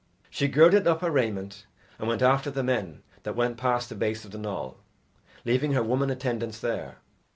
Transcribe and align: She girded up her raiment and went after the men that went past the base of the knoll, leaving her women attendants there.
She 0.31 0.47
girded 0.47 0.87
up 0.87 1.01
her 1.01 1.11
raiment 1.11 1.67
and 1.99 2.07
went 2.07 2.23
after 2.23 2.49
the 2.49 2.63
men 2.63 3.03
that 3.21 3.35
went 3.35 3.57
past 3.57 3.87
the 3.89 3.93
base 3.93 4.25
of 4.25 4.31
the 4.31 4.39
knoll, 4.39 4.79
leaving 5.45 5.73
her 5.73 5.83
women 5.83 6.09
attendants 6.09 6.57
there. 6.57 6.97